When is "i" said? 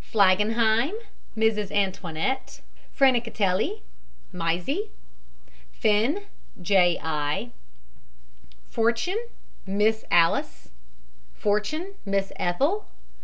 7.00-7.52